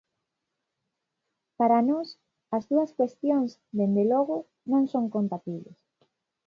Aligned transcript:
Para 1.59 1.79
nós, 1.89 2.07
as 2.57 2.63
dúas 2.71 2.91
cuestións, 2.97 3.49
dende 3.77 4.03
logo, 4.13 4.35
non 4.71 4.83
son 4.93 5.05
compatibles. 5.15 5.79